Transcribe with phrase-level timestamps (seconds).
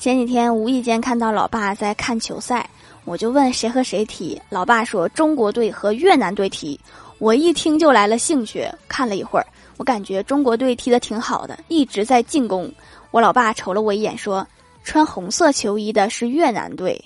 [0.00, 2.66] 前几天无意间看到老爸在看球赛
[3.04, 6.80] 我就问谁和谁踢老爸说中国队和越南队踢。
[7.18, 12.72] 我一听就来了兴趣看了一会儿我感觉中国队踢得挺好的一直在进攻。
[13.10, 14.46] 我老爸瞅了我一眼说
[14.82, 16.98] 穿红色球衣的是越南队。